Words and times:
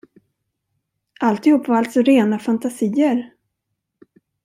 Alltihop 1.19 1.67
var 1.67 1.75
alltså 1.75 2.01
rena 2.01 2.39
fantasier? 2.39 3.31